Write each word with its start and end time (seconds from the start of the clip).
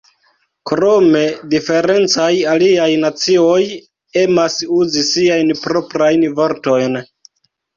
Krome, 0.69 1.19
diferencaj 1.51 2.29
aliaj 2.53 2.87
nacioj 3.03 3.61
emas 4.23 4.57
uzi 4.79 5.07
siajn 5.11 5.55
proprajn 5.69 6.27
vortojn. 6.41 6.99